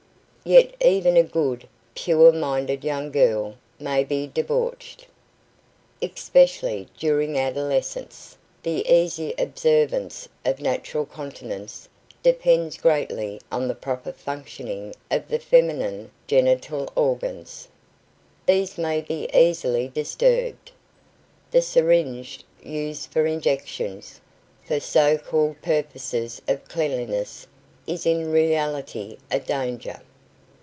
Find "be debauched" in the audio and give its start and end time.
4.03-5.05